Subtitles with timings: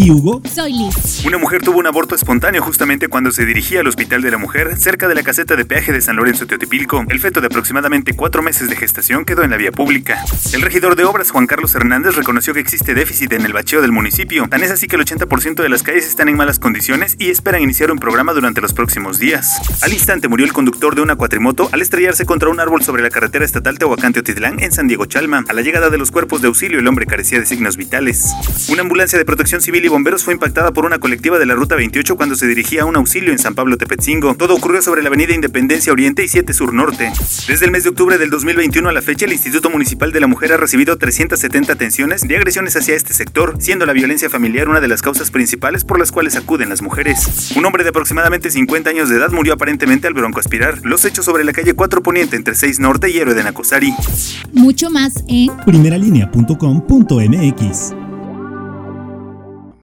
[0.00, 0.40] aquí Hugo.
[0.52, 1.24] Soy Liz.
[1.26, 4.76] Una mujer tuvo un aborto espontáneo justamente cuando se dirigía al Hospital de la Mujer,
[4.76, 7.04] cerca de la caseta de peaje de San Lorenzo Teotipilco.
[7.08, 10.24] El feto de aproximadamente cuatro meses de gestación quedó en la vía pública.
[10.52, 13.92] El regidor de obras, Juan Carlos Hernández, reconoció que existe déficit en el bacheo del
[13.92, 14.46] municipio.
[14.48, 17.62] Tan es así que el 80% de las calles están en malas condiciones y esperan
[17.62, 19.60] iniciar un programa durante los próximos días.
[19.82, 23.10] Al instante murió el conductor de una cuatrimoto al estrellarse contra un árbol sobre la
[23.10, 25.44] carretera estatal Tehuacán-Teotitlán en San Diego Chalma.
[25.48, 28.32] A la llegada de los cuerpos de auxilio, el hombre carecía de signos vitales.
[28.70, 31.76] Una ambulancia de protección civil y bomberos fue impactada por una colectiva de la ruta
[31.76, 34.34] 28 cuando se dirigía a un auxilio en San Pablo Tepetzingo.
[34.34, 37.12] Todo ocurrió sobre la avenida Independencia Oriente y 7 Sur Norte.
[37.46, 40.26] Desde el mes de octubre del 2021 a la fecha, el Instituto Municipal de la
[40.26, 44.80] Mujer ha recibido 370 atenciones de agresiones hacia este sector, siendo la violencia familiar una
[44.80, 47.52] de las causas principales por las cuales acuden las mujeres.
[47.56, 50.80] Un hombre de aproximadamente 50 años de edad murió aparentemente al broncoaspirar.
[50.84, 53.94] Los hechos sobre la calle 4 Poniente entre 6 Norte y Héroe de Nacosari.
[54.52, 58.09] Mucho más en primeralinea.com.mx.